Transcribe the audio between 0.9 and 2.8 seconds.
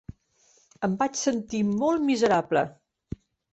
vaig sentir molt miserable.